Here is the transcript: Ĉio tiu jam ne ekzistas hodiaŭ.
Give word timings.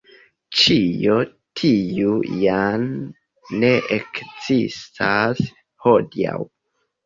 Ĉio 0.61 1.17
tiu 1.61 2.15
jam 2.45 2.89
ne 3.61 3.71
ekzistas 4.01 5.47
hodiaŭ. 5.89 6.37